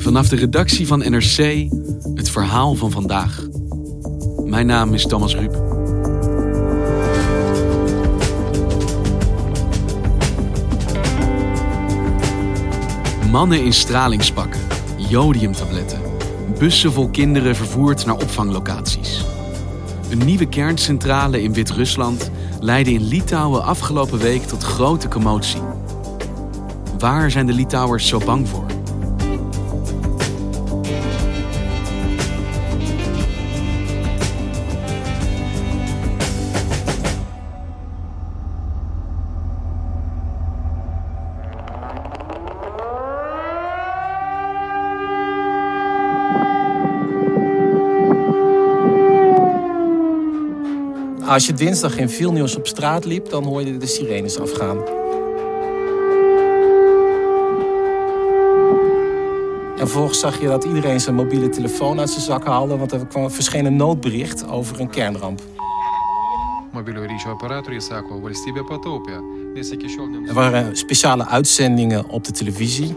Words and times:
Vanaf 0.00 0.28
de 0.28 0.36
redactie 0.36 0.86
van 0.86 0.98
NRC 0.98 1.68
het 2.14 2.30
verhaal 2.30 2.74
van 2.74 2.90
vandaag. 2.90 3.46
Mijn 4.44 4.66
naam 4.66 4.94
is 4.94 5.06
Thomas 5.06 5.34
Ruip. 5.34 5.52
Mannen 13.30 13.64
in 13.64 13.72
stralingspakken, 13.72 14.60
jodiumtabletten, 14.96 16.00
bussen 16.58 16.92
vol 16.92 17.08
kinderen 17.08 17.56
vervoerd 17.56 18.06
naar 18.06 18.16
opvanglocaties. 18.16 19.24
Een 20.10 20.24
nieuwe 20.24 20.48
kerncentrale 20.48 21.42
in 21.42 21.52
Wit-Rusland 21.52 22.30
leidde 22.60 22.92
in 22.92 23.08
Litouwen 23.08 23.64
afgelopen 23.64 24.18
week 24.18 24.42
tot 24.42 24.62
grote 24.62 25.08
commotie. 25.08 25.62
Waar 26.98 27.30
zijn 27.30 27.46
de 27.46 27.52
Litouwers 27.52 28.08
zo 28.08 28.18
bang 28.18 28.48
voor? 28.48 28.69
Als 51.30 51.46
je 51.46 51.52
dinsdag 51.52 51.96
in 51.96 52.08
Vilnius 52.08 52.56
op 52.56 52.66
straat 52.66 53.04
liep, 53.04 53.28
dan 53.28 53.44
hoorde 53.44 53.72
je 53.72 53.78
de 53.78 53.86
sirenes 53.86 54.38
afgaan. 54.38 54.76
En 59.78 59.86
vervolgens 59.88 60.20
zag 60.20 60.40
je 60.40 60.46
dat 60.46 60.64
iedereen 60.64 61.00
zijn 61.00 61.14
mobiele 61.14 61.48
telefoon 61.48 62.00
uit 62.00 62.10
zijn 62.10 62.24
zak 62.24 62.44
haalde, 62.44 62.76
want 62.76 62.92
er 62.92 63.06
kwam 63.06 63.30
verscheen 63.30 63.64
een 63.64 63.76
noodbericht 63.76 64.48
over 64.48 64.80
een 64.80 64.90
kernramp. 64.90 65.40
Er 70.28 70.34
waren 70.34 70.76
speciale 70.76 71.26
uitzendingen 71.26 72.08
op 72.08 72.24
de 72.24 72.32
televisie. 72.32 72.96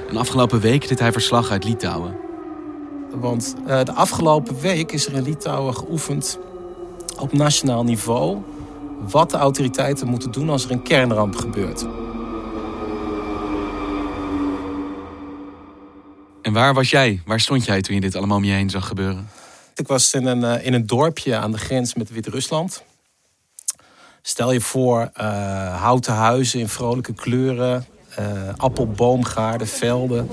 En 0.11 0.17
afgelopen 0.17 0.59
week 0.59 0.87
deed 0.87 0.99
hij 0.99 1.11
verslag 1.11 1.51
uit 1.51 1.63
Litouwen. 1.63 2.17
Want 3.11 3.55
uh, 3.67 3.83
de 3.83 3.93
afgelopen 3.93 4.59
week 4.59 4.91
is 4.91 5.07
er 5.07 5.13
in 5.13 5.23
Litouwen 5.23 5.75
geoefend 5.75 6.39
op 7.19 7.33
nationaal 7.33 7.83
niveau 7.83 8.43
wat 9.09 9.29
de 9.29 9.37
autoriteiten 9.37 10.07
moeten 10.07 10.31
doen 10.31 10.49
als 10.49 10.65
er 10.65 10.71
een 10.71 10.81
kernramp 10.81 11.35
gebeurt. 11.35 11.85
En 16.41 16.53
waar 16.53 16.73
was 16.73 16.89
jij? 16.89 17.21
Waar 17.25 17.39
stond 17.39 17.65
jij 17.65 17.81
toen 17.81 17.95
je 17.95 18.01
dit 18.01 18.15
allemaal 18.15 18.37
om 18.37 18.43
je 18.43 18.53
heen 18.53 18.69
zag 18.69 18.87
gebeuren? 18.87 19.29
Ik 19.75 19.87
was 19.87 20.13
in 20.13 20.25
een, 20.25 20.41
uh, 20.41 20.65
in 20.65 20.73
een 20.73 20.85
dorpje 20.85 21.35
aan 21.35 21.51
de 21.51 21.57
grens 21.57 21.93
met 21.93 22.09
Wit-Rusland. 22.09 22.83
Stel 24.21 24.51
je 24.51 24.61
voor 24.61 25.11
uh, 25.21 25.81
houten 25.81 26.13
huizen 26.13 26.59
in 26.59 26.67
vrolijke 26.67 27.13
kleuren, 27.13 27.85
appelboomgaarden, 28.57 29.67
velden. 29.67 30.29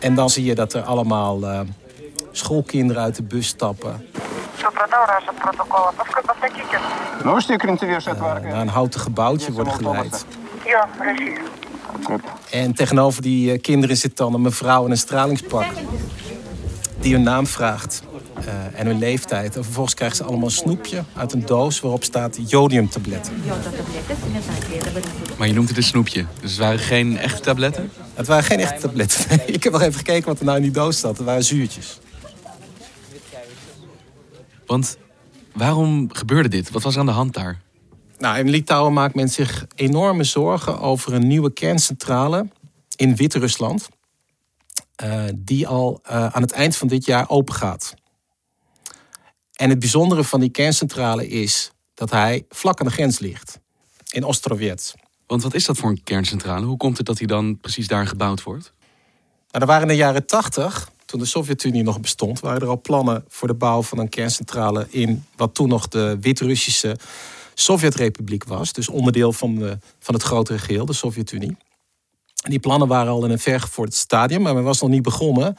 En 0.00 0.14
dan 0.14 0.30
zie 0.30 0.44
je 0.44 0.54
dat 0.54 0.72
er 0.72 0.82
allemaal 0.82 1.42
uh, 1.42 1.60
schoolkinderen 2.30 3.02
uit 3.02 3.16
de 3.16 3.22
bus 3.22 3.46
stappen. 3.46 4.06
Uh, 8.44 8.50
naar 8.50 8.60
een 8.60 8.68
houten 8.68 9.00
gebouwtje 9.00 9.52
worden 9.52 9.72
geleid. 9.72 10.26
Ja, 10.64 10.88
precies. 10.98 11.38
En 12.50 12.74
tegenover 12.74 13.22
die 13.22 13.52
uh, 13.52 13.60
kinderen 13.60 13.96
zit 13.96 14.16
dan 14.16 14.34
een 14.34 14.40
mevrouw 14.40 14.84
in 14.84 14.90
een 14.90 14.96
stralingspak. 14.96 15.66
Die 16.98 17.14
hun 17.14 17.22
naam 17.22 17.46
vraagt 17.46 18.02
uh, 18.46 18.80
en 18.80 18.86
hun 18.86 18.98
leeftijd. 18.98 19.56
En 19.56 19.64
vervolgens 19.64 19.94
krijgen 19.94 20.16
ze 20.16 20.24
allemaal 20.24 20.44
een 20.44 20.50
snoepje 20.50 21.04
uit 21.16 21.32
een 21.32 21.46
doos 21.46 21.80
waarop 21.80 22.04
staat 22.04 22.38
jodiumtabletten. 22.46 23.34
Maar 25.38 25.46
je 25.46 25.54
noemt 25.54 25.68
het 25.68 25.76
een 25.76 25.82
snoepje, 25.82 26.26
dus 26.40 26.50
het 26.50 26.60
waren 26.60 26.78
geen 26.78 27.18
echte 27.18 27.40
tabletten? 27.40 27.90
Het 28.14 28.26
waren 28.26 28.44
geen 28.44 28.60
echte 28.60 28.80
tabletten. 28.80 29.40
Ik 29.54 29.62
heb 29.62 29.72
nog 29.72 29.82
even 29.82 29.94
gekeken 29.94 30.28
wat 30.28 30.38
er 30.38 30.44
nou 30.44 30.56
in 30.56 30.62
die 30.62 30.72
doos 30.72 31.00
zat. 31.00 31.16
Het 31.16 31.26
waren 31.26 31.44
zuurtjes. 31.44 31.98
Want 34.66 34.96
waarom 35.52 36.12
gebeurde 36.12 36.48
dit? 36.48 36.70
Wat 36.70 36.82
was 36.82 36.94
er 36.94 37.00
aan 37.00 37.06
de 37.06 37.12
hand 37.12 37.34
daar? 37.34 37.60
Nou, 38.18 38.38
in 38.38 38.50
Litouwen 38.50 38.92
maakt 38.92 39.14
men 39.14 39.28
zich 39.28 39.66
enorme 39.74 40.24
zorgen 40.24 40.80
over 40.80 41.12
een 41.12 41.26
nieuwe 41.26 41.52
kerncentrale 41.52 42.48
in 42.96 43.16
Wit-Rusland. 43.16 43.88
Uh, 45.04 45.24
die 45.34 45.66
al 45.66 46.00
uh, 46.06 46.26
aan 46.26 46.42
het 46.42 46.52
eind 46.52 46.76
van 46.76 46.88
dit 46.88 47.04
jaar 47.04 47.28
open 47.28 47.54
gaat. 47.54 47.94
En 49.52 49.70
het 49.70 49.78
bijzondere 49.78 50.24
van 50.24 50.40
die 50.40 50.50
kerncentrale 50.50 51.28
is 51.28 51.70
dat 51.94 52.10
hij 52.10 52.44
vlak 52.48 52.80
aan 52.80 52.86
de 52.86 52.92
grens 52.92 53.18
ligt. 53.18 53.58
In 54.10 54.24
Ostrovets. 54.24 54.94
Want 55.26 55.42
wat 55.42 55.54
is 55.54 55.64
dat 55.64 55.76
voor 55.76 55.90
een 55.90 56.02
kerncentrale? 56.02 56.66
Hoe 56.66 56.76
komt 56.76 56.96
het 56.96 57.06
dat 57.06 57.18
hij 57.18 57.26
dan 57.26 57.58
precies 57.58 57.88
daar 57.88 58.06
gebouwd 58.06 58.42
wordt? 58.42 58.72
Nou, 59.50 59.64
er 59.64 59.66
waren 59.66 59.82
in 59.82 59.88
de 59.88 59.94
jaren 59.94 60.26
tachtig, 60.26 60.90
toen 61.04 61.20
de 61.20 61.26
Sovjet-Unie 61.26 61.82
nog 61.82 62.00
bestond, 62.00 62.40
waren 62.40 62.60
er 62.60 62.68
al 62.68 62.80
plannen 62.80 63.24
voor 63.28 63.48
de 63.48 63.54
bouw 63.54 63.82
van 63.82 63.98
een 63.98 64.08
kerncentrale 64.08 64.86
in 64.90 65.24
wat 65.36 65.54
toen 65.54 65.68
nog 65.68 65.88
de 65.88 66.16
Wit-Russische 66.20 66.96
Sovjetrepubliek 67.54 68.44
was. 68.44 68.72
Dus 68.72 68.88
onderdeel 68.88 69.32
van, 69.32 69.54
de, 69.54 69.78
van 69.98 70.14
het 70.14 70.22
grotere 70.22 70.58
geheel, 70.58 70.86
de 70.86 70.92
Sovjet-Unie. 70.92 71.56
En 72.42 72.50
die 72.50 72.60
plannen 72.60 72.88
waren 72.88 73.12
al 73.12 73.24
in 73.24 73.30
een 73.30 73.38
vergevorderd 73.38 73.96
stadium, 73.96 74.42
maar 74.42 74.54
men 74.54 74.64
was 74.64 74.80
nog 74.80 74.90
niet 74.90 75.02
begonnen. 75.02 75.56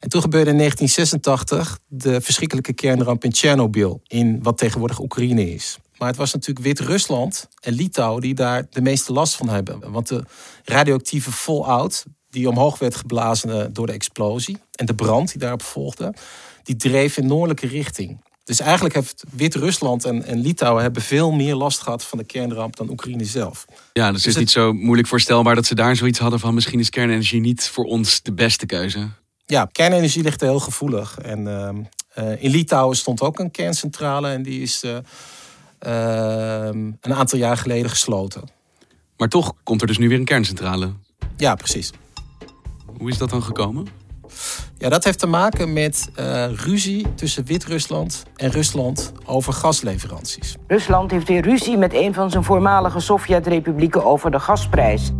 En 0.00 0.08
toen 0.08 0.20
gebeurde 0.20 0.50
in 0.50 0.56
1986 0.56 1.78
de 1.86 2.20
verschrikkelijke 2.20 2.72
kernramp 2.72 3.24
in 3.24 3.30
Tsjernobyl, 3.30 4.00
in 4.06 4.42
wat 4.42 4.58
tegenwoordig 4.58 5.00
Oekraïne 5.00 5.52
is. 5.52 5.78
Maar 5.98 6.08
het 6.08 6.16
was 6.16 6.32
natuurlijk 6.32 6.66
Wit-Rusland 6.66 7.48
en 7.60 7.72
Litouwen 7.72 8.20
die 8.20 8.34
daar 8.34 8.66
de 8.70 8.80
meeste 8.80 9.12
last 9.12 9.36
van 9.36 9.48
hebben. 9.48 9.90
Want 9.90 10.08
de 10.08 10.24
radioactieve 10.64 11.32
fallout, 11.32 12.04
die 12.30 12.48
omhoog 12.48 12.78
werd 12.78 12.94
geblazen 12.94 13.72
door 13.72 13.86
de 13.86 13.92
explosie 13.92 14.58
en 14.74 14.86
de 14.86 14.94
brand 14.94 15.30
die 15.30 15.40
daarop 15.40 15.62
volgde, 15.62 16.14
die 16.62 16.76
dreef 16.76 17.16
in 17.16 17.26
noordelijke 17.26 17.66
richting. 17.66 18.20
Dus 18.44 18.60
eigenlijk 18.60 18.94
heeft 18.94 19.24
Wit-Rusland 19.30 20.04
en, 20.04 20.24
en, 20.24 20.40
Litouwen 20.40 20.82
hebben 20.82 21.02
veel 21.02 21.30
meer 21.30 21.54
last 21.54 21.80
gehad 21.80 22.04
van 22.04 22.18
de 22.18 22.24
kernramp 22.24 22.76
dan 22.76 22.90
Oekraïne 22.90 23.24
zelf. 23.24 23.64
Ja, 23.92 24.12
dus, 24.12 24.22
dus 24.22 24.24
het 24.24 24.34
is 24.34 24.40
niet 24.40 24.50
zo 24.50 24.72
moeilijk 24.72 25.08
voorstelbaar 25.08 25.54
dat 25.54 25.66
ze 25.66 25.74
daar 25.74 25.96
zoiets 25.96 26.18
hadden 26.18 26.40
van 26.40 26.54
misschien 26.54 26.80
is 26.80 26.90
kernenergie 26.90 27.40
niet 27.40 27.68
voor 27.68 27.84
ons 27.84 28.22
de 28.22 28.32
beste 28.32 28.66
keuze. 28.66 29.08
Ja, 29.50 29.68
kernenergie 29.72 30.22
ligt 30.22 30.40
heel 30.40 30.60
gevoelig. 30.60 31.18
En 31.18 31.46
uh, 32.18 32.42
in 32.42 32.50
Litouwen 32.50 32.96
stond 32.96 33.20
ook 33.20 33.38
een 33.38 33.50
kerncentrale 33.50 34.28
en 34.28 34.42
die 34.42 34.62
is 34.62 34.84
uh, 34.84 34.90
uh, 34.92 36.64
een 37.00 37.14
aantal 37.14 37.38
jaar 37.38 37.56
geleden 37.56 37.90
gesloten. 37.90 38.42
Maar 39.16 39.28
toch 39.28 39.54
komt 39.62 39.80
er 39.80 39.86
dus 39.86 39.98
nu 39.98 40.08
weer 40.08 40.18
een 40.18 40.24
kerncentrale. 40.24 40.92
Ja, 41.36 41.54
precies. 41.54 41.92
Hoe 42.98 43.10
is 43.10 43.18
dat 43.18 43.30
dan 43.30 43.42
gekomen? 43.42 43.86
Ja, 44.78 44.88
dat 44.88 45.04
heeft 45.04 45.18
te 45.18 45.26
maken 45.26 45.72
met 45.72 46.10
uh, 46.18 46.52
ruzie 46.52 47.14
tussen 47.14 47.44
Wit-Rusland 47.44 48.22
en 48.36 48.50
Rusland 48.50 49.12
over 49.24 49.52
gasleveranties. 49.52 50.56
Rusland 50.66 51.10
heeft 51.10 51.28
weer 51.28 51.42
ruzie 51.42 51.76
met 51.76 51.94
een 51.94 52.14
van 52.14 52.30
zijn 52.30 52.44
voormalige 52.44 53.00
Sovjet-republieken 53.00 54.04
over 54.04 54.30
de 54.30 54.40
gasprijs. 54.40 55.10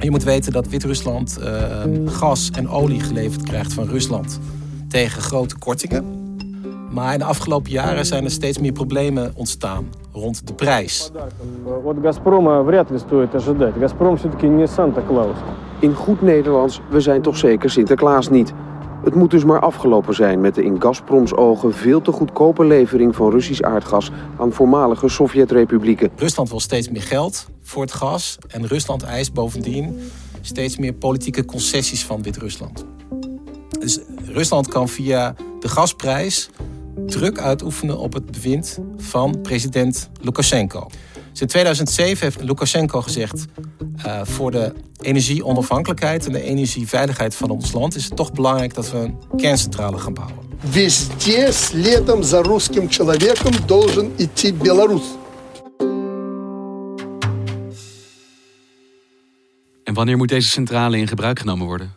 Je 0.00 0.10
moet 0.10 0.22
weten 0.22 0.52
dat 0.52 0.68
Wit-Rusland 0.68 1.38
uh, 1.40 1.82
gas 2.06 2.50
en 2.50 2.68
olie 2.68 3.00
geleverd 3.00 3.42
krijgt 3.42 3.72
van 3.72 3.88
Rusland 3.88 4.40
tegen 4.88 5.22
grote 5.22 5.58
kortingen. 5.58 6.04
Maar 6.90 7.12
in 7.12 7.18
de 7.18 7.24
afgelopen 7.24 7.70
jaren 7.70 8.06
zijn 8.06 8.24
er 8.24 8.30
steeds 8.30 8.58
meer 8.58 8.72
problemen 8.72 9.32
ontstaan 9.34 9.86
rond 10.12 10.46
de 10.46 10.54
prijs. 10.54 11.10
In 15.80 15.94
goed 15.94 16.22
Nederlands, 16.22 16.80
we 16.90 17.00
zijn 17.00 17.22
toch 17.22 17.36
zeker 17.36 17.70
Sinterklaas 17.70 18.28
niet. 18.28 18.52
Het 19.04 19.14
moet 19.14 19.30
dus 19.30 19.44
maar 19.44 19.60
afgelopen 19.60 20.14
zijn 20.14 20.40
met 20.40 20.54
de 20.54 20.64
in 20.64 20.80
Gazproms 20.82 21.34
ogen 21.34 21.74
veel 21.74 22.00
te 22.00 22.12
goedkope 22.12 22.64
levering 22.64 23.16
van 23.16 23.30
Russisch 23.30 23.62
aardgas 23.62 24.10
aan 24.38 24.52
voormalige 24.52 25.08
Sovjet-republieken. 25.08 26.10
Rusland 26.16 26.50
wil 26.50 26.60
steeds 26.60 26.90
meer 26.90 27.02
geld 27.02 27.46
voor 27.69 27.81
het 27.81 27.91
gas 27.91 28.37
en 28.47 28.67
Rusland 28.67 29.03
eist 29.03 29.33
bovendien 29.33 30.11
steeds 30.41 30.77
meer 30.77 30.93
politieke 30.93 31.45
concessies 31.45 32.03
van 32.03 32.21
Wit-Rusland. 32.21 32.85
Dus 33.79 33.99
Rusland 34.25 34.67
kan 34.67 34.89
via 34.89 35.35
de 35.59 35.67
gasprijs 35.67 36.49
druk 37.05 37.39
uitoefenen 37.39 37.97
op 37.97 38.13
het 38.13 38.31
bewind 38.31 38.79
van 38.97 39.41
president 39.41 40.09
Lukashenko. 40.21 40.89
Dus 41.31 41.41
in 41.41 41.47
2007 41.47 42.23
heeft 42.23 42.41
Lukashenko 42.41 43.01
gezegd: 43.01 43.45
uh, 44.05 44.21
voor 44.23 44.51
de 44.51 44.73
energieonafhankelijkheid 45.01 46.25
en 46.25 46.31
de 46.31 46.41
energieveiligheid 46.41 47.35
van 47.35 47.49
ons 47.49 47.71
land 47.71 47.95
is 47.95 48.05
het 48.05 48.15
toch 48.15 48.31
belangrijk 48.31 48.73
dat 48.73 48.91
we 48.91 48.97
een 48.97 49.17
kerncentrale 49.37 49.97
gaan 49.97 50.13
bouwen. 50.13 50.43
Везде 50.71 51.51
следом 51.51 52.23
за 52.23 52.41
русским 52.41 52.89
человеком 52.89 53.53
должен 53.67 54.11
идти 54.17 54.51
Беларусь. 54.51 55.18
wanneer 60.00 60.18
moet 60.18 60.28
deze 60.28 60.48
centrale 60.48 60.96
in 60.96 61.08
gebruik 61.08 61.38
genomen 61.38 61.66
worden? 61.66 61.96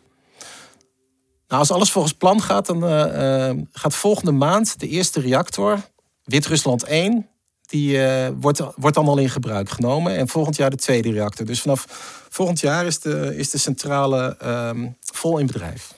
Nou, 1.47 1.59
als 1.61 1.71
alles 1.71 1.91
volgens 1.91 2.13
plan 2.13 2.41
gaat, 2.41 2.65
dan 2.65 2.83
uh, 2.83 3.50
uh, 3.50 3.61
gaat 3.71 3.95
volgende 3.95 4.31
maand 4.31 4.79
de 4.79 4.88
eerste 4.88 5.19
reactor, 5.19 5.79
Wit-Rusland 6.23 6.83
1, 6.83 7.27
die 7.61 7.97
uh, 7.97 8.27
wordt, 8.39 8.61
wordt 8.75 8.95
dan 8.95 9.07
al 9.07 9.17
in 9.17 9.29
gebruik 9.29 9.69
genomen. 9.69 10.17
En 10.17 10.27
volgend 10.27 10.55
jaar 10.55 10.69
de 10.69 10.75
tweede 10.75 11.11
reactor. 11.11 11.45
Dus 11.45 11.61
vanaf 11.61 11.85
volgend 12.29 12.59
jaar 12.59 12.85
is 12.85 13.00
de, 13.00 13.38
is 13.38 13.50
de 13.50 13.57
centrale 13.57 14.35
ehm, 14.39 14.88
vol 14.99 15.38
in 15.38 15.45
bedrijf. 15.45 15.94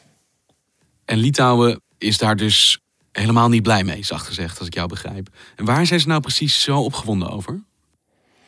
En 1.06 1.18
Litouwen 1.18 1.82
is 1.98 2.18
daar 2.18 2.36
dus 2.36 2.80
helemaal 3.12 3.50
niet 3.50 3.64
blij 3.64 3.84
mee, 3.84 4.04
zacht 4.04 4.26
gezegd, 4.26 4.60
als 4.60 4.68
ik 4.68 4.74
jou 4.74 4.88
begrijp. 4.88 5.30
En 5.56 5.66
waar 5.66 5.86
zijn 5.86 6.00
ze 6.00 6.08
nou 6.08 6.22
precies 6.22 6.62
zo 6.62 6.80
opgewonden 6.80 7.30
over? 7.30 7.64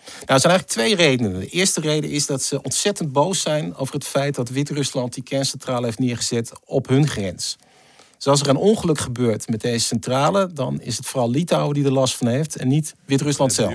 Nou, 0.08 0.26
er 0.26 0.40
zijn 0.40 0.54
eigenlijk 0.54 0.68
twee 0.68 0.96
redenen. 0.96 1.40
De 1.40 1.48
eerste 1.48 1.82
reden 1.82 2.10
is 2.10 2.26
dat 2.26 2.44
ze 2.44 2.62
ontzettend 2.62 3.12
boos 3.12 3.42
zijn 3.42 3.76
over 3.76 3.94
het 3.94 4.06
feit 4.06 4.36
dat 4.36 4.50
Wit-Rusland 4.50 5.14
die 5.14 5.24
kerncentrale 5.24 5.86
heeft 5.86 6.00
neergezet 6.00 6.52
op 6.66 6.88
hun 6.88 7.08
grens. 7.08 7.58
Dus 8.18 8.28
als 8.28 8.42
er 8.42 8.50
een 8.50 8.56
ongeluk 8.56 9.00
gebeurt 9.00 9.50
met 9.50 9.62
deze 9.62 9.86
centrale, 9.86 10.54
dan 10.54 10.82
is 10.82 10.98
het 10.98 11.06
vooral 11.06 11.30
Litouwen 11.30 11.74
die 11.74 11.86
er 11.86 11.92
last 11.92 12.16
van 12.16 12.28
heeft 12.28 12.56
en 12.56 12.68
niet 12.68 12.96
Wit-Rusland 13.06 13.54
zelf. 13.54 13.74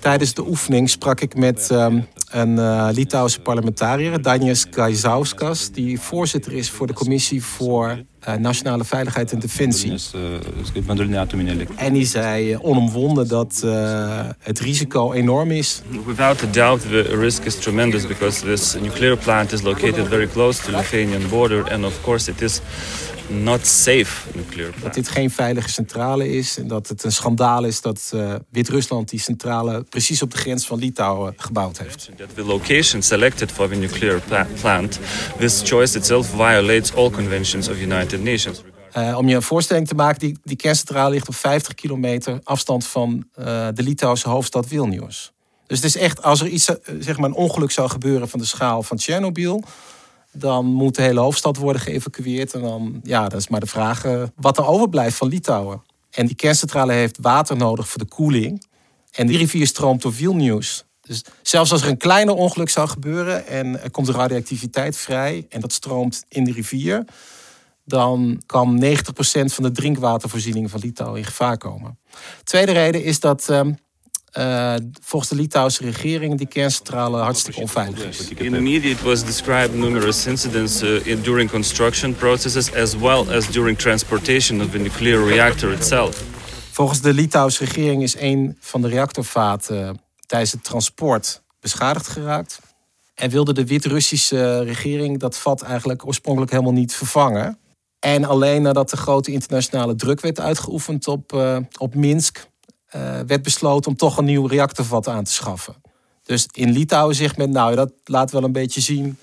Tijdens 0.00 0.34
de 0.34 0.46
oefening 0.46 0.90
sprak 0.90 1.20
ik 1.20 1.34
met 1.34 1.70
um, 1.70 2.06
een 2.32 2.56
uh, 2.56 2.88
Litouwse 2.92 3.40
parlementariër, 3.40 4.22
Danis 4.22 4.68
Kaizauskas, 4.68 5.70
die 5.70 6.00
voorzitter 6.00 6.52
is 6.52 6.70
voor 6.70 6.86
de 6.86 6.92
commissie 6.92 7.44
voor 7.44 7.98
uh, 8.28 8.34
nationale 8.34 8.84
veiligheid 8.84 9.32
en 9.32 9.38
defensie. 9.38 9.94
En 11.76 11.92
die 11.92 12.06
zei 12.06 12.52
uh, 12.52 12.64
onomwonden 12.64 13.28
dat 13.28 13.66
het 14.38 14.58
risico 14.58 15.12
enorm 15.12 15.50
is. 15.50 15.82
Without 16.06 16.42
a 16.42 16.46
doubt 16.50 16.80
the 16.80 17.02
risk 17.02 17.44
is 17.44 17.56
tremendous 17.56 18.06
because 18.06 18.44
this 18.44 18.74
nuclear 18.80 19.16
plant 19.16 19.52
is 19.52 19.62
located 19.62 20.08
very 20.08 20.28
close 20.28 20.62
to 20.62 20.70
the 20.70 20.76
Lithuanian 20.76 21.28
border 21.28 21.72
and 21.72 21.84
of 21.84 22.02
course 22.02 22.30
it 22.30 22.40
is 22.40 22.60
not 23.28 23.66
safe 23.66 24.28
nuclear 24.34 24.70
plant. 24.70 24.82
Dat 24.82 24.94
dit 24.94 25.08
geen 25.08 25.30
veilige 25.30 25.68
centrale 25.68 26.28
is 26.28 26.58
en 26.58 26.68
dat 26.68 26.88
het 26.88 27.04
een 27.04 27.12
schandaal 27.12 27.64
is 27.64 27.80
dat 27.80 28.10
uh, 28.14 28.34
Wit-Rusland 28.50 29.08
die 29.08 29.20
centrale 29.20 29.82
precies 29.88 30.22
op 30.22 30.30
de 30.30 30.36
grens 30.36 30.66
van 30.66 30.78
Litouwen 30.78 31.34
gebouwd 31.36 31.78
heeft. 31.78 32.10
That 32.16 32.34
the 32.34 32.44
location 32.44 33.02
selected 33.02 33.52
for 33.52 33.68
the 33.68 33.74
nuclear 33.74 34.20
plant, 34.60 34.98
this 35.38 35.60
choice 35.64 35.96
itself 35.96 36.26
violates 36.26 36.94
all 36.94 37.10
conventions 37.10 37.68
of 37.68 37.80
United 37.80 38.22
Nations. 38.22 38.62
Uh, 38.96 39.18
om 39.18 39.28
je 39.28 39.34
een 39.34 39.42
voorstelling 39.42 39.88
te 39.88 39.94
maken, 39.94 40.18
die, 40.18 40.38
die 40.44 40.56
kerncentrale 40.56 41.10
ligt 41.10 41.28
op 41.28 41.34
50 41.34 41.74
kilometer 41.74 42.40
afstand 42.44 42.86
van 42.86 43.26
uh, 43.38 43.44
de 43.74 43.82
Litouwse 43.82 44.28
hoofdstad 44.28 44.66
Vilnius. 44.66 45.32
Dus 45.66 45.76
het 45.76 45.86
is 45.86 45.96
echt, 45.96 46.22
als 46.22 46.40
er 46.40 46.46
iets, 46.46 46.70
zeg 46.98 47.16
maar 47.16 47.28
een 47.28 47.36
ongeluk 47.36 47.70
zou 47.70 47.88
gebeuren 47.88 48.28
van 48.28 48.38
de 48.38 48.44
schaal 48.44 48.82
van 48.82 48.96
Tsjernobyl, 48.96 49.62
dan 50.32 50.66
moet 50.66 50.94
de 50.94 51.02
hele 51.02 51.20
hoofdstad 51.20 51.56
worden 51.56 51.82
geëvacueerd. 51.82 52.54
En 52.54 52.60
dan, 52.60 53.00
ja, 53.02 53.28
dat 53.28 53.40
is 53.40 53.48
maar 53.48 53.60
de 53.60 53.66
vraag 53.66 54.04
uh, 54.04 54.22
wat 54.36 54.58
er 54.58 54.66
overblijft 54.66 55.16
van 55.16 55.28
Litouwen. 55.28 55.82
En 56.10 56.26
die 56.26 56.36
kerncentrale 56.36 56.92
heeft 56.92 57.18
water 57.20 57.56
nodig 57.56 57.88
voor 57.88 58.00
de 58.00 58.08
koeling. 58.08 58.66
En 59.10 59.26
die 59.26 59.38
rivier 59.38 59.66
stroomt 59.66 60.02
door 60.02 60.12
Vilnius. 60.12 60.84
Dus 61.00 61.24
zelfs 61.42 61.72
als 61.72 61.82
er 61.82 61.88
een 61.88 61.96
kleiner 61.96 62.34
ongeluk 62.34 62.68
zou 62.68 62.88
gebeuren 62.88 63.46
en 63.46 63.82
er 63.82 63.90
komt 63.90 64.08
radioactiviteit 64.08 64.96
vrij 64.96 65.46
en 65.48 65.60
dat 65.60 65.72
stroomt 65.72 66.24
in 66.28 66.44
de 66.44 66.52
rivier, 66.52 67.04
dan 67.84 68.42
kan 68.46 68.84
90% 68.84 68.88
van 69.44 69.62
de 69.62 69.70
drinkwatervoorziening 69.70 70.70
van 70.70 70.80
Litouwen 70.80 71.18
in 71.18 71.24
gevaar 71.24 71.58
komen. 71.58 71.98
Tweede 72.44 72.72
reden 72.72 73.04
is 73.04 73.20
dat 73.20 73.48
uh, 73.50 73.60
uh, 74.38 74.74
volgens 75.00 75.30
de 75.30 75.36
Litouwse 75.36 75.82
regering 75.82 76.38
die 76.38 76.46
kerncentrale 76.46 77.16
hartstikke 77.16 77.60
onveilig 77.60 78.04
is. 78.04 78.28
In 78.28 78.52
the 78.52 78.60
media 78.60 78.90
it 78.90 79.02
was 79.02 79.24
described 79.24 79.74
numerous 79.74 80.26
incidents 80.26 80.82
uh, 80.82 81.06
in, 81.06 81.22
during 81.22 81.50
construction 81.50 82.14
processes 82.14 82.74
as 82.74 82.96
well 82.96 83.30
as 83.30 83.50
during 83.50 83.78
transportation 83.78 84.60
of 84.60 84.70
the 84.70 84.78
nuclear 84.78 85.26
reactor 85.26 85.72
itself. 85.72 86.22
Volgens 86.70 87.00
de 87.00 87.14
Litouwse 87.14 87.64
regering 87.64 88.02
is 88.02 88.16
een 88.18 88.56
van 88.60 88.82
de 88.82 88.88
reactorvaten 88.88 90.00
tijdens 90.26 90.52
het 90.52 90.64
transport 90.64 91.42
beschadigd 91.60 92.08
geraakt. 92.08 92.60
En 93.14 93.30
wilde 93.30 93.52
de 93.52 93.66
Wit-Russische 93.66 94.62
regering 94.62 95.18
dat 95.18 95.38
vat 95.38 95.62
eigenlijk 95.62 96.06
oorspronkelijk 96.06 96.52
helemaal 96.52 96.72
niet 96.72 96.94
vervangen. 96.94 97.58
En 97.98 98.24
alleen 98.24 98.62
nadat 98.62 98.90
de 98.90 98.96
grote 98.96 99.32
internationale 99.32 99.94
druk 99.94 100.20
werd 100.20 100.40
uitgeoefend 100.40 101.08
op, 101.08 101.32
uh, 101.32 101.56
op 101.78 101.94
Minsk, 101.94 102.46
uh, 102.96 103.20
werd 103.26 103.42
besloten 103.42 103.90
om 103.90 103.96
toch 103.96 104.16
een 104.16 104.24
nieuw 104.24 104.46
reactorvat 104.46 105.08
aan 105.08 105.24
te 105.24 105.32
schaffen. 105.32 105.74
Dus 106.22 106.48
in 106.52 106.70
Litouwen 106.70 107.14
zegt 107.14 107.36
men, 107.36 107.50
nou 107.50 107.74
dat 107.74 107.92
laat 108.04 108.30
wel 108.30 108.44
een 108.44 108.52
beetje 108.52 108.80
zien 108.80 109.18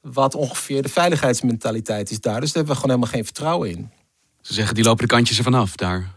wat 0.00 0.34
ongeveer 0.34 0.82
de 0.82 0.88
veiligheidsmentaliteit 0.88 2.10
is 2.10 2.20
daar. 2.20 2.40
Dus 2.40 2.52
daar 2.52 2.64
hebben 2.64 2.74
we 2.74 2.80
gewoon 2.80 2.96
helemaal 2.96 3.14
geen 3.14 3.24
vertrouwen 3.24 3.70
in. 3.70 3.90
Ze 4.40 4.54
zeggen 4.54 4.74
die 4.74 4.84
lopen 4.84 5.08
de 5.08 5.14
kantjes 5.14 5.38
ervan 5.38 5.54
af 5.54 5.76
daar. 5.76 6.10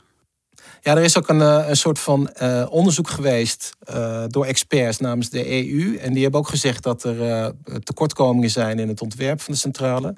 Ja, 0.82 0.96
er 0.96 1.04
is 1.04 1.18
ook 1.18 1.30
een, 1.30 1.70
een 1.70 1.78
soort 1.78 2.00
van 2.00 2.30
uh, 2.42 2.66
onderzoek 2.70 3.10
geweest 3.10 3.76
uh, 3.90 4.24
door 4.28 4.46
experts 4.46 4.98
namens 4.98 5.30
de 5.30 5.52
EU. 5.52 5.98
En 5.98 6.14
die 6.14 6.22
hebben 6.24 6.40
ook 6.40 6.48
gezegd 6.48 6.84
dat 6.84 7.04
er 7.04 7.20
uh, 7.20 7.48
tekortkomingen 7.84 8.50
zijn 8.50 8.80
in 8.80 8.88
het 8.88 9.02
ontwerp 9.02 9.42
van 9.42 9.54
de 9.54 9.60
centrale. 9.60 10.16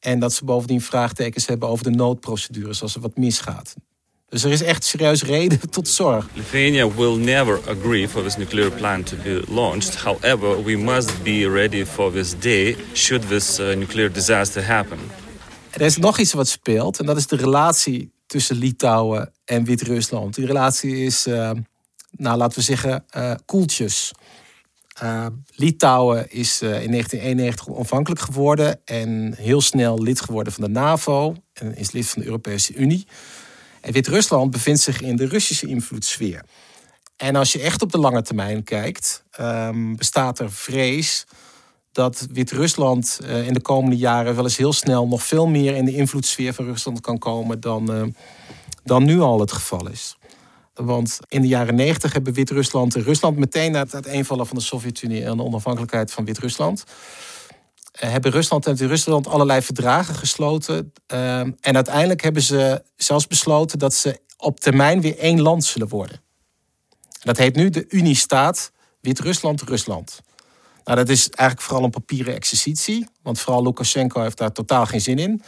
En 0.00 0.18
dat 0.18 0.32
ze 0.32 0.44
bovendien 0.44 0.80
vraagtekens 0.80 1.46
hebben 1.46 1.68
over 1.68 1.84
de 1.84 1.90
noodprocedures 1.90 2.82
als 2.82 2.94
er 2.94 3.00
wat 3.00 3.16
misgaat. 3.16 3.74
Dus 4.30 4.44
er 4.44 4.50
is 4.50 4.62
echt 4.62 4.84
serieus 4.84 5.22
reden 5.22 5.70
tot 5.70 5.88
zorg. 5.88 6.28
Lithuania 6.34 6.90
will 6.94 7.16
never 7.16 7.60
agree 7.68 8.08
for 8.08 8.22
this 8.22 8.36
nuclear 8.36 8.70
plant 8.70 9.06
to 9.06 9.16
be 9.16 9.42
launched. 9.48 9.96
However, 9.96 10.64
we 10.64 10.76
must 10.76 11.22
be 11.22 11.48
ready 11.48 11.86
for 11.86 12.12
this 12.12 12.38
day 12.38 12.76
should 12.92 13.28
this 13.28 13.58
uh, 13.58 13.74
nuclear 13.74 14.12
disaster 14.12 14.66
happen. 14.66 14.98
Er 15.70 15.80
is 15.80 15.96
nog 15.96 16.18
iets 16.18 16.32
wat 16.32 16.48
speelt 16.48 16.98
en 16.98 17.06
dat 17.06 17.16
is 17.16 17.26
de 17.26 17.36
relatie 17.36 18.12
tussen 18.26 18.56
Litouwen 18.56 19.32
en 19.44 19.64
Wit-Rusland. 19.64 20.34
Die 20.34 20.46
relatie 20.46 20.96
is, 20.96 21.26
uh, 21.26 21.50
nou 22.10 22.38
laten 22.38 22.58
we 22.58 22.64
zeggen, 22.64 23.04
uh, 23.16 23.34
koeltjes. 23.44 24.12
Uh, 25.02 25.26
Litouwen 25.54 26.30
is 26.30 26.62
in 26.62 26.68
1991 26.68 27.68
onafhankelijk 27.68 28.20
geworden 28.20 28.80
en 28.84 29.34
heel 29.36 29.60
snel 29.60 30.02
lid 30.02 30.20
geworden 30.20 30.52
van 30.52 30.64
de 30.64 30.70
NAVO 30.70 31.34
en 31.52 31.76
is 31.76 31.90
lid 31.90 32.06
van 32.06 32.20
de 32.20 32.26
Europese 32.26 32.74
Unie. 32.74 33.06
Wit-Rusland 33.80 34.50
bevindt 34.50 34.80
zich 34.80 35.00
in 35.00 35.16
de 35.16 35.26
Russische 35.26 35.66
invloedssfeer. 35.66 36.44
En 37.16 37.36
als 37.36 37.52
je 37.52 37.60
echt 37.60 37.82
op 37.82 37.92
de 37.92 37.98
lange 37.98 38.22
termijn 38.22 38.64
kijkt, 38.64 39.24
um, 39.40 39.96
bestaat 39.96 40.38
er 40.38 40.52
vrees 40.52 41.26
dat 41.92 42.26
Wit-Rusland 42.32 43.20
uh, 43.22 43.46
in 43.46 43.52
de 43.52 43.60
komende 43.60 43.96
jaren 43.96 44.34
wel 44.34 44.44
eens 44.44 44.56
heel 44.56 44.72
snel 44.72 45.06
nog 45.08 45.22
veel 45.22 45.46
meer 45.46 45.76
in 45.76 45.84
de 45.84 45.94
invloedssfeer 45.94 46.54
van 46.54 46.64
Rusland 46.64 47.00
kan 47.00 47.18
komen 47.18 47.60
dan, 47.60 47.96
uh, 47.96 48.02
dan 48.84 49.04
nu 49.04 49.20
al 49.20 49.40
het 49.40 49.52
geval 49.52 49.88
is. 49.88 50.16
Want 50.74 51.18
in 51.28 51.40
de 51.40 51.48
jaren 51.48 51.74
negentig 51.74 52.12
hebben 52.12 52.32
Wit-Rusland 52.32 52.94
en 52.94 53.02
Rusland 53.02 53.36
meteen 53.36 53.72
na 53.72 53.78
het 53.78 53.94
uiteenvallen 53.94 54.46
van 54.46 54.56
de 54.56 54.62
Sovjet-Unie 54.62 55.24
en 55.24 55.36
de 55.36 55.42
onafhankelijkheid 55.42 56.12
van 56.12 56.24
Wit-Rusland 56.24 56.84
hebben 58.06 58.30
Rusland 58.30 58.66
en 58.66 58.76
Rusland 58.76 59.26
allerlei 59.26 59.62
verdragen 59.62 60.14
gesloten. 60.14 60.92
Uh, 61.12 61.38
en 61.40 61.74
uiteindelijk 61.74 62.22
hebben 62.22 62.42
ze 62.42 62.82
zelfs 62.96 63.26
besloten 63.26 63.78
dat 63.78 63.94
ze 63.94 64.20
op 64.36 64.60
termijn 64.60 65.00
weer 65.00 65.18
één 65.18 65.40
land 65.40 65.64
zullen 65.64 65.88
worden. 65.88 66.20
Dat 67.22 67.36
heet 67.36 67.56
nu 67.56 67.70
de 67.70 67.84
Uniestaat 67.88 68.72
Wit-Rusland, 69.00 69.62
Rusland. 69.62 70.20
Nou, 70.84 70.96
dat 70.96 71.08
is 71.08 71.28
eigenlijk 71.28 71.68
vooral 71.68 71.84
een 71.84 71.90
papieren 71.90 72.34
exercitie. 72.34 73.06
Want 73.22 73.40
vooral 73.40 73.62
Lukashenko 73.62 74.20
heeft 74.22 74.38
daar 74.38 74.52
totaal 74.52 74.86
geen 74.86 75.00
zin 75.00 75.18
in. 75.18 75.42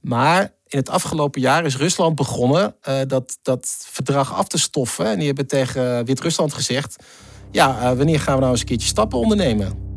Maar 0.00 0.42
in 0.66 0.78
het 0.78 0.88
afgelopen 0.88 1.40
jaar 1.40 1.64
is 1.64 1.76
Rusland 1.76 2.14
begonnen 2.14 2.74
uh, 2.88 3.00
dat, 3.06 3.38
dat 3.42 3.84
verdrag 3.90 4.34
af 4.34 4.48
te 4.48 4.58
stoffen. 4.58 5.06
En 5.06 5.16
die 5.16 5.26
hebben 5.26 5.46
tegen 5.46 6.04
Wit-Rusland 6.04 6.54
gezegd: 6.54 6.96
Ja, 7.50 7.76
uh, 7.76 7.96
wanneer 7.96 8.20
gaan 8.20 8.34
we 8.34 8.40
nou 8.40 8.52
eens 8.52 8.60
een 8.60 8.66
keertje 8.66 8.88
stappen 8.88 9.18
ondernemen? 9.18 9.89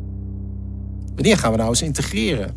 Wanneer 1.14 1.38
gaan 1.38 1.50
we 1.50 1.56
nou 1.56 1.68
eens 1.68 1.82
integreren? 1.82 2.54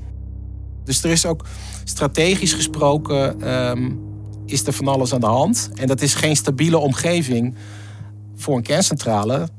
Dus 0.83 1.03
er 1.03 1.09
is 1.09 1.25
ook 1.25 1.45
strategisch 1.83 2.53
gesproken 2.53 3.49
um, 3.53 3.99
is 4.45 4.67
er 4.67 4.73
van 4.73 4.87
alles 4.87 5.13
aan 5.13 5.19
de 5.19 5.25
hand. 5.25 5.69
En 5.75 5.87
dat 5.87 6.01
is 6.01 6.13
geen 6.13 6.35
stabiele 6.35 6.77
omgeving 6.77 7.55
voor 8.35 8.55
een 8.55 8.63
kerncentrale 8.63 9.49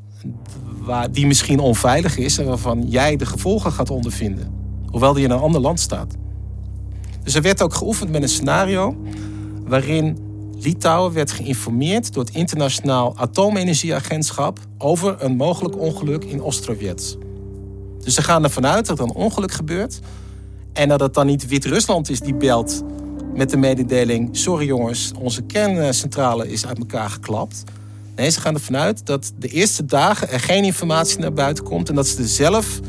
waar 0.79 1.13
die 1.13 1.27
misschien 1.27 1.59
onveilig 1.59 2.17
is 2.17 2.39
en 2.39 2.47
waarvan 2.47 2.89
jij 2.89 3.17
de 3.17 3.27
gevolgen 3.27 3.73
gaat 3.73 3.91
ondervinden. 3.91 4.53
Hoewel 4.87 5.13
die 5.13 5.25
in 5.25 5.31
een 5.31 5.39
ander 5.39 5.61
land 5.61 5.81
staat. 5.81 6.15
Dus 7.23 7.35
er 7.35 7.43
werd 7.43 7.63
ook 7.63 7.75
geoefend 7.75 8.11
met 8.11 8.23
een 8.23 8.29
scenario 8.29 8.97
waarin 9.65 10.19
Litouwen 10.61 11.13
werd 11.13 11.31
geïnformeerd 11.31 12.13
door 12.13 12.25
het 12.25 12.35
Internationaal 12.35 13.17
Atoomenergieagentschap 13.17 14.59
over 14.79 15.23
een 15.23 15.37
mogelijk 15.37 15.79
ongeluk 15.79 16.25
in 16.25 16.43
Ostrovets. 16.43 17.17
Dus 18.09 18.17
ze 18.17 18.23
gaan 18.23 18.45
ervan 18.45 18.67
uit 18.67 18.87
dat 18.87 18.99
er 18.99 19.05
een 19.05 19.15
ongeluk 19.15 19.53
gebeurt 19.53 20.01
en 20.73 20.89
dat 20.89 21.01
het 21.01 21.15
dan 21.15 21.27
niet 21.27 21.47
Wit-Rusland 21.47 22.11
is 22.11 22.21
die 22.21 22.35
belt 22.35 22.83
met 23.35 23.51
de 23.51 23.57
mededeling: 23.57 24.37
sorry 24.37 24.67
jongens, 24.67 25.13
onze 25.19 25.43
kerncentrale 25.43 26.51
is 26.51 26.67
uit 26.67 26.79
elkaar 26.79 27.11
geklapt. 27.11 27.65
Nee, 28.17 28.31
ze 28.31 28.41
gaan 28.41 28.55
ervan 28.55 28.77
uit 28.77 29.07
dat 29.07 29.33
de 29.39 29.49
eerste 29.49 29.85
dagen 29.85 30.31
er 30.31 30.41
geen 30.41 30.65
informatie 30.65 31.19
naar 31.19 31.33
buiten 31.33 31.65
komt 31.65 31.89
en 31.89 31.95
dat 31.95 32.07
ze 32.07 32.23
er 32.23 32.29
zelf 32.29 32.81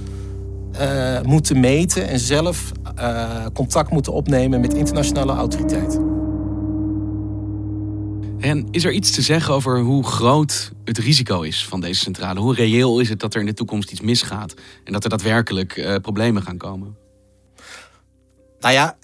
uh, 0.81 1.21
moeten 1.21 1.59
meten 1.59 2.07
en 2.07 2.19
zelf 2.19 2.71
uh, 2.99 3.45
contact 3.53 3.91
moeten 3.91 4.13
opnemen 4.13 4.61
met 4.61 4.73
internationale 4.73 5.33
autoriteiten. 5.33 6.18
En 8.39 8.67
is 8.71 8.83
er 8.83 8.91
iets 8.91 9.11
te 9.11 9.21
zeggen 9.21 9.53
over 9.53 9.79
hoe 9.79 10.03
groot 10.03 10.71
het 10.83 10.97
risico 10.97 11.41
is 11.41 11.65
van 11.65 11.81
deze 11.81 11.99
centrale? 11.99 12.39
Hoe 12.39 12.55
reëel 12.55 12.99
is 12.99 13.09
het 13.09 13.19
dat 13.19 13.33
er 13.33 13.39
in 13.39 13.45
de 13.45 13.53
toekomst 13.53 13.91
iets 13.91 14.01
misgaat 14.01 14.53
en 14.83 14.93
dat 14.93 15.03
er 15.03 15.09
daadwerkelijk 15.09 15.77
uh, 15.77 15.95
problemen 15.95 16.41
gaan 16.41 16.57
komen? 16.57 16.97
Nou 18.59 18.73
ja, 18.73 18.97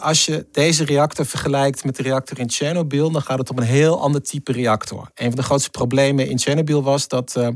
als 0.00 0.24
je 0.24 0.46
deze 0.52 0.84
reactor 0.84 1.26
vergelijkt 1.26 1.84
met 1.84 1.96
de 1.96 2.02
reactor 2.02 2.38
in 2.38 2.46
Tsjernobyl, 2.46 3.10
dan 3.10 3.22
gaat 3.22 3.38
het 3.38 3.50
om 3.50 3.58
een 3.58 3.64
heel 3.64 4.00
ander 4.00 4.22
type 4.22 4.52
reactor. 4.52 5.10
Een 5.14 5.26
van 5.26 5.36
de 5.36 5.42
grootste 5.42 5.70
problemen 5.70 6.28
in 6.28 6.36
Tsjernobyl 6.36 6.82
was 6.82 7.08
dat 7.08 7.34
uh, 7.38 7.46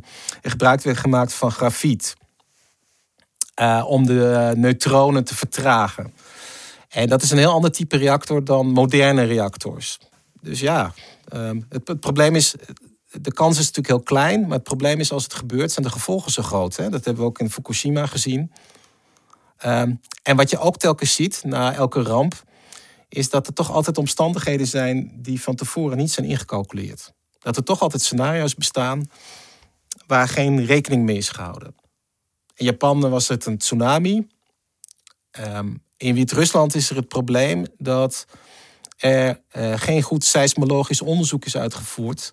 er 0.41 0.51
gebruik 0.51 0.83
werd 0.83 0.99
gemaakt 0.99 1.35
van 1.35 1.51
grafiet. 1.51 2.15
Uh, 3.61 3.85
om 3.87 4.07
de 4.07 4.53
neutronen 4.57 5.25
te 5.25 5.35
vertragen. 5.35 6.13
En 6.89 7.09
dat 7.09 7.23
is 7.23 7.31
een 7.31 7.39
heel 7.39 7.53
ander 7.53 7.73
type 7.73 7.97
reactor 7.97 8.45
dan 8.45 8.67
moderne 8.67 9.23
reactors. 9.23 9.99
Dus 10.47 10.61
ja, 10.61 10.95
um, 11.33 11.67
het, 11.69 12.01
probleem 12.01 12.35
is. 12.35 12.55
De 13.11 13.33
kans 13.33 13.59
is 13.59 13.67
natuurlijk 13.67 13.87
heel 13.87 14.03
klein, 14.03 14.41
maar 14.41 14.57
het 14.57 14.63
probleem 14.63 15.01
is 15.01 15.13
als 15.13 15.23
het 15.23 15.35
gebeurt, 15.35 15.73
zijn 15.73 15.87
de 15.87 15.93
gevolgen 15.93 16.33
zo 16.33 16.43
groot. 16.43 16.77
Hè? 16.77 16.89
Dat 16.89 17.05
hebben 17.05 17.23
we 17.23 17.29
ook 17.29 17.39
in 17.39 17.51
Fukushima 17.51 18.07
gezien. 18.07 18.53
Um, 19.65 20.01
en 20.23 20.37
wat 20.37 20.51
je 20.51 20.59
ook 20.59 20.77
telkens 20.77 21.15
ziet 21.15 21.43
na 21.45 21.75
elke 21.75 22.03
ramp, 22.03 22.45
is 23.09 23.31
dat 23.31 23.47
er 23.47 23.53
toch 23.53 23.71
altijd 23.71 23.99
omstandigheden 23.99 24.67
zijn 24.67 25.13
die 25.23 25.43
van 25.43 25.55
tevoren 25.55 25.97
niet 25.97 26.11
zijn 26.11 26.27
ingecalculeerd. 26.27 27.13
Dat 27.39 27.57
er 27.57 27.65
toch 27.65 27.81
altijd 27.81 28.03
scenario's 28.03 28.55
bestaan 28.55 29.11
waar 30.07 30.29
geen 30.29 30.65
rekening 30.65 31.05
mee 31.05 31.17
is 31.17 31.29
gehouden. 31.29 31.75
In 32.55 32.65
Japan 32.65 33.11
was 33.11 33.29
het 33.29 33.47
een 33.47 33.59
tsunami. 33.59 34.27
Um, 35.41 35.83
in 35.97 36.15
Wit-Rusland 36.15 36.75
is 36.75 36.91
er 36.91 36.97
het 36.97 37.09
probleem 37.09 37.67
dat 37.79 38.27
er 38.97 39.41
uh, 39.57 39.73
geen 39.77 40.03
goed 40.03 40.25
seismologisch 40.25 41.03
onderzoek 41.03 41.45
is 41.45 41.57
uitgevoerd 41.57 42.33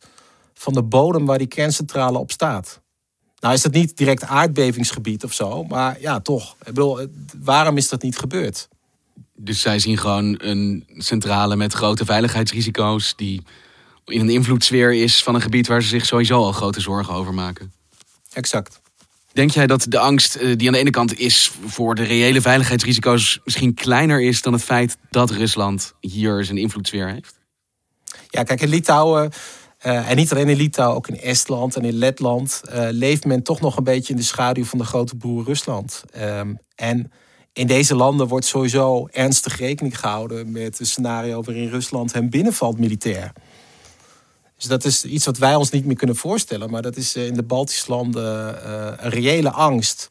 van 0.54 0.74
de 0.74 0.84
bodem 0.84 1.26
waar 1.26 1.38
die 1.38 1.48
kerncentrale 1.48 2.18
op 2.18 2.32
staat. 2.32 2.82
Nou 3.40 3.54
is 3.54 3.62
dat 3.62 3.74
niet 3.74 3.98
direct 3.98 4.24
aardbevingsgebied 4.24 5.24
of 5.24 5.34
zo, 5.34 5.64
maar 5.64 6.02
ja, 6.02 6.20
toch. 6.20 6.56
Ik 6.60 6.66
bedoel, 6.66 7.08
waarom 7.40 7.78
is 7.78 7.90
dat 7.90 8.02
niet 8.02 8.18
gebeurd? 8.18 8.68
Dus 9.36 9.62
zij 9.62 9.80
zien 9.80 9.98
gewoon 9.98 10.36
een 10.38 10.86
centrale 10.98 11.56
met 11.56 11.74
grote 11.74 12.06
veiligheidsrisico's 12.06 13.14
die 13.16 13.44
in 14.06 14.20
een 14.20 14.30
invloedssfeer 14.30 14.94
is 14.94 15.24
van 15.24 15.36
een 15.36 15.42
gebied 15.42 15.68
waar 15.68 15.82
ze 15.82 15.88
zich 15.88 16.06
sowieso 16.06 16.44
al 16.44 16.52
grote 16.52 16.82
zorgen 16.82 17.14
over 17.14 17.34
maken. 17.34 17.74
Exact. 18.34 18.82
Denk 19.34 19.52
jij 19.52 19.68
dat 19.68 19.86
de 19.90 20.00
angst 20.00 20.36
eh, 20.36 20.58
die 20.58 20.68
aan 20.68 20.74
de 20.74 20.80
ene 20.80 20.90
kant 20.90 21.20
is 21.20 21.52
voor 21.66 21.96
de 21.96 22.04
reële 22.04 22.42
veiligheidsrisico's 22.42 23.40
misschien 23.44 23.74
kleiner 23.74 24.22
is 24.22 24.42
dan 24.42 24.54
het 24.54 24.64
feit 24.64 24.98
dat 25.10 25.32
Rusland 25.32 25.94
hier 26.00 26.44
zijn 26.44 26.58
invloedssfeer 26.58 27.10
heeft? 27.10 27.40
Ja, 28.30 28.44
kijk, 28.44 28.62
in 28.62 28.70
Litouwen 28.70 29.32
uh, 29.86 30.10
en 30.10 30.16
niet 30.16 30.32
alleen 30.32 30.50
in 30.50 30.58
Litouwen, 30.58 30.98
ook 30.98 31.08
in 31.08 31.20
Estland 31.20 31.76
en 31.76 31.86
in 31.86 31.94
Letland 31.94 32.62
uh, 32.66 32.88
leeft 32.90 33.26
men 33.26 33.44
toch 33.44 33.62
nog 33.62 33.78
een 33.78 33.84
beetje 33.84 34.14
in 34.14 34.20
de 34.20 34.26
schaduw 34.26 34.66
van 34.66 34.78
de 34.78 34.86
grote 34.86 35.16
broer 35.16 35.44
Rusland. 35.46 36.04
Um, 36.18 36.58
en 36.76 37.12
in 37.54 37.68
deze 37.68 37.96
landen 37.96 38.28
wordt 38.28 38.46
sowieso 38.46 39.08
ernstig 39.12 39.58
rekening 39.58 40.00
gehouden 40.00 40.52
met 40.52 40.80
een 40.80 40.86
scenario 40.86 41.42
waarin 41.42 41.70
Rusland 41.70 42.14
hem 42.14 42.30
binnenvalt 42.30 42.80
militair. 42.80 43.32
Dus 44.64 44.72
dat 44.72 44.86
is 44.86 45.06
iets 45.06 45.26
wat 45.26 45.38
wij 45.38 45.56
ons 45.56 45.70
niet 45.70 45.86
meer 45.86 45.96
kunnen 45.96 46.16
voorstellen, 46.16 46.70
maar 46.70 46.82
dat 46.82 46.96
is 46.96 47.16
in 47.16 47.34
de 47.34 47.44
Baltische 47.44 47.92
landen 47.92 48.56
uh, 48.66 48.92
een 48.98 49.10
reële 49.10 49.52
angst. 49.52 50.08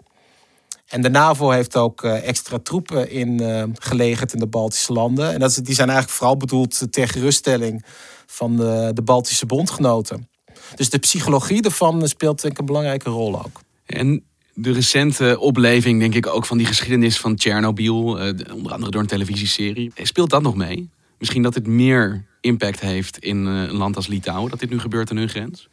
En 0.86 1.02
de 1.02 1.10
NAVO 1.10 1.50
heeft 1.50 1.76
ook 1.76 2.02
extra 2.02 2.58
troepen 2.58 3.10
in 3.10 3.40
gelegerd 3.78 4.32
in 4.32 4.38
de 4.38 4.46
Baltische 4.46 4.92
landen. 4.92 5.32
En 5.32 5.40
dat 5.40 5.50
is, 5.50 5.56
die 5.56 5.74
zijn 5.74 5.88
eigenlijk 5.88 6.18
vooral 6.18 6.36
bedoeld 6.36 6.92
ter 6.92 7.08
geruststelling 7.08 7.84
van 8.26 8.56
de, 8.56 8.90
de 8.94 9.02
Baltische 9.02 9.46
bondgenoten. 9.46 10.28
Dus 10.74 10.90
de 10.90 10.98
psychologie 10.98 11.62
ervan 11.62 12.08
speelt 12.08 12.40
denk 12.40 12.52
ik 12.52 12.60
een 12.60 12.66
belangrijke 12.66 13.10
rol 13.10 13.44
ook. 13.44 13.60
En 13.86 14.24
de 14.54 14.72
recente 14.72 15.38
opleving, 15.38 16.00
denk 16.00 16.14
ik, 16.14 16.26
ook 16.26 16.46
van 16.46 16.58
die 16.58 16.66
geschiedenis 16.66 17.18
van 17.18 17.36
Tsjernobyl, 17.36 18.18
eh, 18.18 18.54
onder 18.54 18.72
andere 18.72 18.90
door 18.90 19.00
een 19.00 19.06
televisieserie, 19.06 19.92
speelt 20.02 20.30
dat 20.30 20.42
nog 20.42 20.54
mee? 20.54 20.90
Misschien 21.18 21.42
dat 21.42 21.54
het 21.54 21.66
meer 21.66 22.24
impact 22.42 22.80
heeft 22.80 23.18
in 23.18 23.46
eh, 23.46 23.52
een 23.52 23.76
land 23.76 23.96
als 23.96 24.06
Litouwen, 24.06 24.50
dat 24.50 24.60
dit 24.60 24.70
nu 24.70 24.78
gebeurt 24.78 25.10
aan 25.10 25.16
hun 25.16 25.28
grens? 25.28 25.68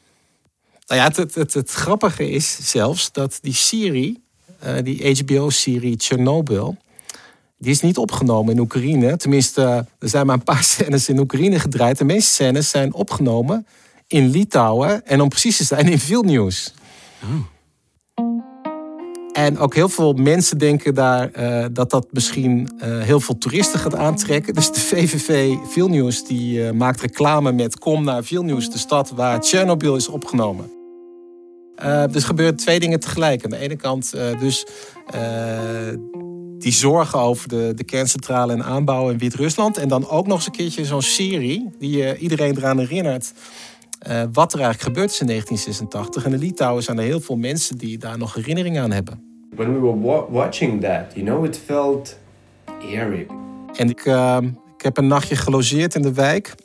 Nou 0.87 1.01
ja, 1.01 1.07
het, 1.07 1.15
het, 1.15 1.35
het, 1.35 1.53
het 1.53 1.71
grappige 1.71 2.29
is 2.29 2.71
zelfs 2.71 3.11
dat 3.11 3.39
die 3.41 3.53
serie, 3.53 4.23
uh, 4.65 4.73
die 4.83 5.23
HBO-serie 5.23 5.95
Chernobyl, 5.97 6.77
die 7.57 7.71
is 7.71 7.81
niet 7.81 7.97
opgenomen 7.97 8.53
in 8.53 8.59
Oekraïne. 8.59 9.17
Tenminste, 9.17 9.61
er 9.99 10.09
zijn 10.09 10.25
maar 10.25 10.35
een 10.35 10.43
paar 10.43 10.63
scènes 10.73 11.09
in 11.09 11.19
Oekraïne 11.19 11.59
gedraaid. 11.59 11.97
De 11.97 12.05
meeste 12.05 12.31
scènes 12.31 12.69
zijn 12.69 12.93
opgenomen 12.93 13.67
in 14.07 14.29
Litouwen. 14.29 15.05
En 15.05 15.21
om 15.21 15.29
precies 15.29 15.57
te 15.57 15.63
zijn 15.63 15.87
in 15.87 15.99
Vilnius. 15.99 16.73
Oh. 17.23 17.29
En 19.39 19.57
ook 19.57 19.75
heel 19.75 19.89
veel 19.89 20.13
mensen 20.13 20.57
denken 20.57 20.93
daar 20.93 21.31
uh, 21.39 21.65
dat 21.71 21.89
dat 21.89 22.07
misschien 22.11 22.69
uh, 22.77 23.01
heel 23.01 23.19
veel 23.19 23.37
toeristen 23.37 23.79
gaat 23.79 23.95
aantrekken. 23.95 24.53
Dus 24.53 24.71
de 24.71 24.79
VVV 24.79 25.55
Vilnius 25.67 26.23
die 26.23 26.59
uh, 26.59 26.71
maakt 26.71 27.01
reclame 27.01 27.51
met 27.51 27.79
kom 27.79 28.03
naar 28.03 28.23
Vilnius, 28.23 28.69
de 28.69 28.77
stad 28.77 29.11
waar 29.15 29.39
Tsjernobyl 29.39 29.95
is 29.95 30.07
opgenomen. 30.07 30.71
dus 32.11 32.23
gebeuren 32.23 32.55
twee 32.55 32.79
dingen 32.79 32.99
tegelijk. 32.99 33.43
Aan 33.43 33.49
de 33.49 33.57
ene 33.57 33.75
kant 33.75 34.13
dus 34.39 34.65
die 36.57 36.73
zorgen 36.73 37.19
over 37.19 37.47
de, 37.47 37.71
de 37.75 37.83
kerncentrale 37.83 38.53
en 38.53 38.63
aanbouw 38.63 39.09
in 39.09 39.17
Wit-Rusland. 39.17 39.77
En 39.77 39.87
dan 39.87 40.09
ook 40.09 40.27
nog 40.27 40.37
eens 40.37 40.45
een 40.45 40.51
keertje 40.51 40.85
zo'n 40.85 41.01
serie 41.01 41.69
die 41.77 42.17
iedereen 42.17 42.57
eraan 42.57 42.79
herinnert. 42.79 43.33
Wat 44.31 44.53
er 44.53 44.59
eigenlijk 44.59 44.81
gebeurd 44.81 45.11
is 45.11 45.19
in 45.19 45.27
1986. 45.27 46.25
En 46.25 46.33
in 46.33 46.39
Litouwen 46.39 46.83
zijn 46.83 46.97
er 46.97 47.03
heel 47.03 47.21
veel 47.21 47.37
mensen 47.37 47.77
die 47.77 47.97
daar 47.97 48.17
nog 48.17 48.33
herinneringen 48.33 48.83
aan 48.83 48.91
hebben. 48.91 49.28
When 49.55 49.73
we 49.73 49.79
were 49.79 49.99
wa 49.99 50.25
watching 50.29 50.81
that, 50.81 51.13
you 51.15 51.25
know, 51.25 51.45
it 51.45 51.57
felt 51.57 52.17
eerie. 52.81 53.27
En 53.75 53.89
ik, 53.89 54.05
uh, 54.05 54.37
ik 54.77 54.83
heb 54.83 54.97
een 54.97 55.07
nachtje 55.07 55.35
gelogeerd 55.35 55.95
in 55.95 56.01
de 56.01 56.13
wijk. 56.13 56.55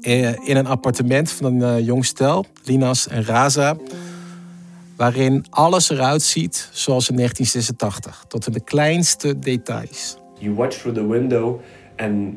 Uh, 0.00 0.48
in 0.48 0.56
een 0.56 0.66
appartement 0.66 1.30
van 1.30 1.62
een 1.62 1.84
jong 1.84 2.04
stel, 2.04 2.44
Linas 2.64 3.08
en 3.08 3.24
Raza 3.24 3.76
waarin 4.96 5.44
alles 5.50 5.90
eruit 5.90 6.22
ziet 6.22 6.68
zoals 6.72 7.08
in 7.08 7.16
1986, 7.16 8.24
tot 8.28 8.46
in 8.46 8.52
de 8.52 8.64
kleinste 8.64 9.38
details. 9.38 10.16
You 10.38 10.54
watch 10.54 10.76
through 10.76 10.98
the 10.98 11.06
window 11.06 11.60
and 11.96 12.34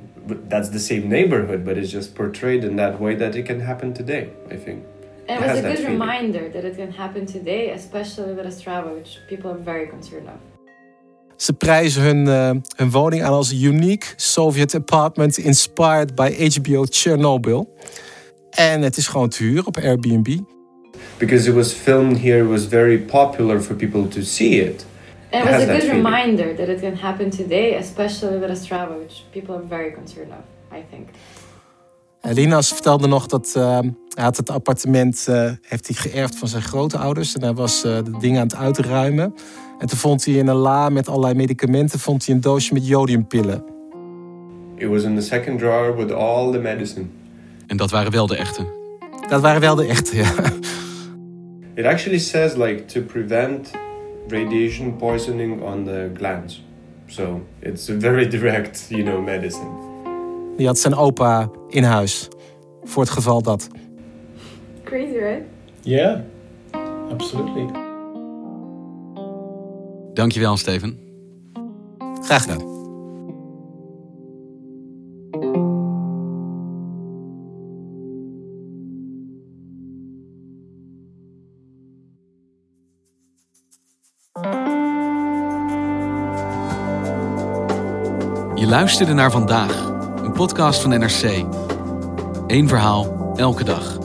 that's 0.47 0.69
the 0.69 0.79
same 0.79 1.07
neighborhood, 1.07 1.63
but 1.63 1.77
it's 1.77 1.91
just 1.91 2.13
portrayed 2.13 2.63
in 2.63 2.75
that 2.75 2.99
way 2.99 3.15
that 3.15 3.35
it 3.35 3.45
can 3.45 3.59
happen 3.59 3.93
today, 3.93 4.29
I 4.51 4.57
think. 4.63 4.83
And 5.27 5.43
it 5.43 5.47
was 5.47 5.57
a 5.57 5.61
good 5.61 5.77
feeling. 5.77 5.99
reminder 5.99 6.51
that 6.51 6.63
it 6.63 6.75
can 6.75 6.91
happen 6.91 7.25
today, 7.25 7.71
especially 7.71 8.33
with 8.33 8.45
Ostrava, 8.45 8.93
which 8.93 9.19
people 9.27 9.49
are 9.51 9.63
very 9.63 9.87
concerned 9.87 10.27
of. 10.27 10.39
Ze 11.35 11.53
prijzen 11.53 12.03
hun, 12.03 12.27
uh, 12.27 12.61
hun 12.75 12.91
woning 12.91 13.23
aan 13.23 13.31
als 13.31 13.51
unique 13.51 14.13
Soviet 14.15 14.75
apartment 14.75 15.37
inspired 15.37 16.15
by 16.15 16.49
HBO 16.59 16.85
Chernobyl. 16.89 17.73
En 18.49 18.81
het 18.81 18.97
is 18.97 19.07
gewoon 19.07 19.29
te 19.29 19.43
huur 19.43 19.65
op 19.65 19.77
Airbnb. 19.77 20.37
because 21.17 21.47
it 21.47 21.55
was 21.55 21.73
filmed 21.73 22.17
here, 22.17 22.39
it 22.39 22.49
was 22.49 22.65
very 22.65 22.97
popular 22.97 23.61
for 23.61 23.75
people 23.75 24.07
to 24.07 24.23
see 24.23 24.59
it. 24.59 24.85
And 25.31 25.47
it 25.47 25.51
was 25.51 25.63
a 25.63 25.79
good 25.79 25.89
reminder 25.89 26.53
that 26.53 26.69
it 26.69 26.79
can 26.81 26.95
happen 26.95 27.29
today, 27.29 27.75
especially 27.75 28.37
with 28.37 28.49
Ostrava, 28.49 28.97
which 28.97 29.23
people 29.31 29.55
are 29.55 29.67
very 29.67 29.91
concerned 29.91 30.31
of, 30.31 30.43
I 30.71 30.83
think. 30.89 31.09
Linas 32.21 32.73
vertelde 32.73 33.07
nog 33.07 33.27
dat 33.27 33.53
uh, 33.57 33.79
hij 34.15 34.23
had 34.23 34.37
het 34.37 34.49
appartement 34.49 35.25
uh, 35.29 35.51
heeft 35.61 35.87
hij 35.87 35.95
geërfd 35.95 36.37
van 36.37 36.47
zijn 36.47 36.61
grootouders. 36.61 37.35
En 37.35 37.41
hij 37.41 37.53
was 37.53 37.85
uh, 37.85 37.95
de 37.95 38.17
dingen 38.19 38.39
aan 38.39 38.47
het 38.47 38.55
uitruimen. 38.55 39.33
En 39.79 39.87
toen 39.87 39.97
vond 39.97 40.25
hij 40.25 40.33
in 40.33 40.47
een 40.47 40.55
la 40.55 40.89
met 40.89 41.07
allerlei 41.07 41.33
medicamenten 41.33 41.99
vond 41.99 42.25
hij 42.25 42.35
een 42.35 42.41
doosje 42.41 42.73
met 42.73 42.87
jodiumpillen. 42.87 43.63
It 44.75 44.87
was 44.87 45.03
in 45.03 45.15
the 45.15 45.21
second 45.21 45.59
drawer 45.59 45.95
with 45.95 46.11
all 46.11 46.51
the 46.51 46.57
medicine. 46.57 47.05
En 47.67 47.77
dat 47.77 47.91
waren 47.91 48.11
wel 48.11 48.27
de 48.27 48.35
echte. 48.35 48.65
Dat 49.29 49.41
waren 49.41 49.61
wel 49.61 49.75
de 49.75 49.85
echte, 49.85 50.15
ja. 50.15 50.33
It 51.75 51.85
actually 51.85 52.19
says 52.19 52.55
like 52.55 52.85
to 52.85 53.01
prevent 53.01 53.71
radiation 54.27 54.95
poisoning 54.95 55.61
on 55.61 55.83
the 55.83 56.11
glands. 56.17 56.63
So 57.05 57.41
it's 57.59 57.89
a 57.89 57.93
very 57.99 58.27
direct, 58.37 58.85
you 58.89 59.03
know, 59.03 59.25
medicine. 59.25 59.69
Die 60.57 60.67
had 60.67 60.79
zijn 60.79 60.95
opa 60.95 61.49
in 61.69 61.83
huis. 61.83 62.27
Voor 62.83 63.03
het 63.03 63.11
geval 63.11 63.41
dat. 63.41 63.67
Crazy, 64.85 65.17
right? 65.17 65.43
Yeah, 65.83 66.21
absolutely. 67.09 67.67
Dankjewel, 70.13 70.57
Steven. 70.57 70.99
Graag 72.21 72.41
gedaan. 72.41 72.73
Je 88.55 88.67
luisterde 88.67 89.13
naar 89.13 89.31
vandaag, 89.31 89.87
een 90.23 90.31
podcast 90.31 90.81
van 90.81 90.89
NRC. 90.89 91.43
Eén 92.47 92.67
verhaal, 92.67 93.33
elke 93.35 93.63
dag. 93.63 94.04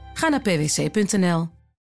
Ga 0.13 0.29
naar 0.29 0.41
pwc.nl. 0.41 1.60